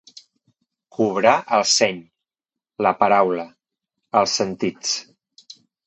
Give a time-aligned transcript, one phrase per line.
[0.97, 2.01] Cobrar el seny,
[2.87, 3.47] la paraula,
[4.23, 5.01] els sentits.